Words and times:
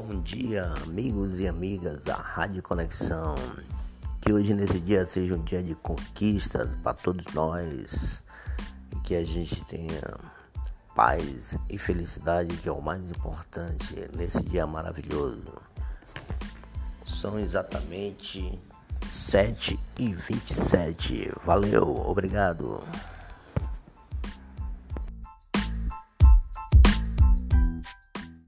Bom 0.00 0.20
dia, 0.20 0.72
amigos 0.84 1.40
e 1.40 1.48
amigas 1.48 2.04
da 2.04 2.14
Rádio 2.14 2.62
Conexão. 2.62 3.34
Que 4.20 4.32
hoje, 4.32 4.54
nesse 4.54 4.78
dia, 4.78 5.04
seja 5.04 5.34
um 5.34 5.42
dia 5.42 5.60
de 5.60 5.74
conquistas 5.74 6.70
para 6.84 6.94
todos 6.94 7.26
nós. 7.34 8.22
E 8.92 8.96
que 9.00 9.16
a 9.16 9.24
gente 9.24 9.64
tenha 9.64 10.00
paz 10.94 11.58
e 11.68 11.76
felicidade, 11.76 12.56
que 12.58 12.68
é 12.68 12.72
o 12.72 12.80
mais 12.80 13.10
importante 13.10 14.08
nesse 14.16 14.40
dia 14.44 14.68
maravilhoso. 14.68 15.60
São 17.04 17.36
exatamente 17.36 18.56
7 19.10 19.80
e 19.98 20.14
27. 20.14 21.32
Valeu, 21.44 21.88
obrigado. 22.06 22.86